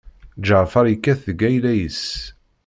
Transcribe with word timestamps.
Ǧaɛfeṛ 0.47 0.85
yekkat 0.89 1.19
deg 1.27 1.39
ayla-is. 1.47 2.03